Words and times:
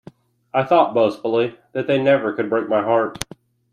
I 0.51 0.63
thought, 0.63 0.95
boastfully, 0.95 1.59
that 1.73 1.85
they 1.85 2.01
never 2.01 2.33
could 2.33 2.49
break 2.49 2.67
my 2.67 2.81
heart. 2.81 3.23